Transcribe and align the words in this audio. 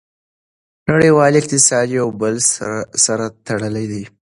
نړیوال 0.89 1.33
اقتصاد 1.41 1.87
یو 1.99 2.07
بل 2.21 2.35
سره 3.05 3.25
تړلی 3.47 3.85
دی. 3.91 4.03